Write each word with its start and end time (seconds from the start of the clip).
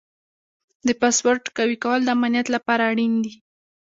د 0.87 0.89
پاسورډ 1.01 1.43
قوي 1.57 1.77
کول 1.83 1.99
د 2.03 2.09
امنیت 2.17 2.47
لپاره 2.55 2.83
اړین 2.91 3.13
دي. 3.23 3.33